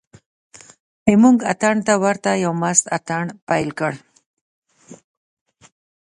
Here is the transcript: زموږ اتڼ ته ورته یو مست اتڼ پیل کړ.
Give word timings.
زموږ 1.09 1.37
اتڼ 1.51 1.75
ته 1.87 1.93
ورته 2.03 2.31
یو 2.43 2.53
مست 2.61 2.85
اتڼ 2.97 3.23
پیل 3.47 3.69
کړ. 3.79 3.93